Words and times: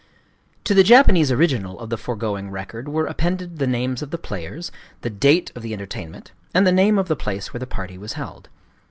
To 0.63 0.73
the 0.73 0.81
Japanese 0.81 1.31
original 1.31 1.79
of 1.79 1.91
the 1.91 1.95
foregoing 1.97 2.49
record 2.49 2.89
were 2.89 3.05
appended 3.05 3.59
the 3.59 3.67
names 3.67 4.01
of 4.01 4.09
the 4.09 4.17
players, 4.17 4.71
the 5.01 5.11
date 5.11 5.51
of 5.55 5.61
the 5.61 5.73
entertainment, 5.73 6.31
and 6.55 6.65
the 6.65 6.71
name 6.71 6.97
of 6.97 7.07
the 7.07 7.15
place 7.15 7.53
where 7.53 7.59
the 7.59 7.67
party 7.67 7.99
was 7.99 8.13
held. 8.13 8.49